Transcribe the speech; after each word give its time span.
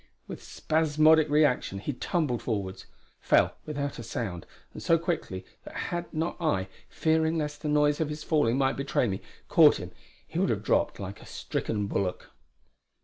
With 0.25 0.41
spasmodic 0.41 1.29
reaction 1.29 1.77
he 1.77 1.93
tumbled 1.93 2.41
forwards; 2.41 2.87
fell 3.19 3.55
without 3.67 3.99
a 3.99 4.03
sound, 4.03 4.47
and 4.73 4.81
so 4.81 4.97
quickly 4.97 5.45
that 5.63 5.75
had 5.75 6.11
not 6.11 6.35
I, 6.41 6.69
fearing 6.89 7.37
lest 7.37 7.61
the 7.61 7.67
noise 7.69 8.01
of 8.01 8.09
his 8.09 8.23
falling 8.23 8.57
might 8.57 8.77
betray 8.77 9.07
me, 9.07 9.21
caught 9.47 9.77
him, 9.77 9.91
he 10.25 10.39
would 10.39 10.49
have 10.49 10.63
dropped 10.63 10.99
like 10.99 11.21
a 11.21 11.27
stricken 11.27 11.85
bullock. 11.85 12.31